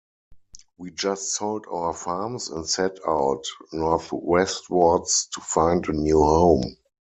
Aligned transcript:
We 0.79 0.89
just 0.89 1.35
sold 1.35 1.67
our 1.69 1.93
farms 1.93 2.49
and 2.49 2.67
set 2.67 2.97
out 3.07 3.43
northwestwards 3.71 5.27
to 5.33 5.41
find 5.41 5.87
a 5.89 5.93
new 5.93 6.17
home. 6.17 6.75